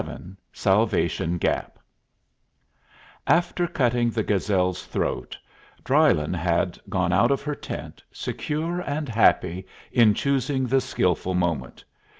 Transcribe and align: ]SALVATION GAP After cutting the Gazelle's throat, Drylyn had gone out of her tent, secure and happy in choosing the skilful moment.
]SALVATION 0.51 1.37
GAP 1.37 1.77
After 3.27 3.67
cutting 3.67 4.09
the 4.09 4.23
Gazelle's 4.23 4.87
throat, 4.87 5.37
Drylyn 5.83 6.33
had 6.33 6.79
gone 6.89 7.13
out 7.13 7.29
of 7.29 7.43
her 7.43 7.53
tent, 7.53 8.01
secure 8.11 8.79
and 8.79 9.07
happy 9.07 9.67
in 9.91 10.15
choosing 10.15 10.65
the 10.65 10.81
skilful 10.81 11.35
moment. 11.35 11.85